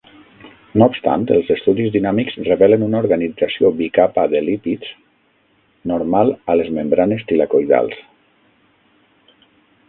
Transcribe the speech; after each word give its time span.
No 0.81 0.85
obstant, 0.91 1.25
els 1.33 1.49
estudis 1.55 1.91
dinàmics 1.95 2.37
revelen 2.47 2.85
una 2.85 3.01
organització 3.05 3.71
bicapa 3.81 4.23
de 4.31 4.41
lípids 4.47 4.89
normal 5.93 6.33
a 6.55 6.57
les 6.63 6.73
membranes 6.79 7.29
tilacoidals. 7.33 8.03